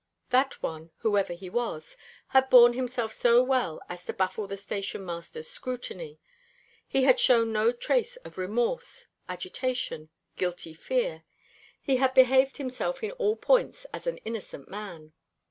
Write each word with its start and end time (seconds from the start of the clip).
That 0.31 0.63
one, 0.63 0.89
whoever 1.01 1.33
he 1.33 1.47
was, 1.47 1.95
had 2.29 2.49
borne 2.49 2.73
himself 2.73 3.13
so 3.13 3.43
well 3.43 3.83
as 3.87 4.03
to 4.05 4.13
baffle 4.13 4.47
the 4.47 4.57
station 4.57 5.05
master's 5.05 5.47
scrutiny. 5.47 6.19
He 6.87 7.03
had 7.03 7.19
shown 7.19 7.53
no 7.53 7.71
trace 7.71 8.15
of 8.15 8.39
remorse, 8.39 9.09
agitation, 9.29 10.09
guilty 10.37 10.73
fear. 10.73 11.23
He 11.79 11.97
had 11.97 12.15
behaved 12.15 12.57
himself 12.57 13.03
in 13.03 13.11
all 13.11 13.35
points 13.35 13.85
as 13.93 14.07
an 14.07 14.17
innocent 14.25 14.67
man. 14.69 15.13